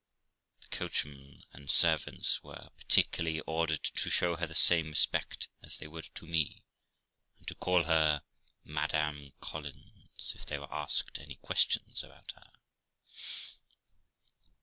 [0.61, 5.85] The coachman and servants were particularly ordered to show her the same respect as they
[5.85, 6.63] would to me,
[7.37, 8.23] and to call her
[8.65, 12.51] Madam Collins, if they were asked any questions about her.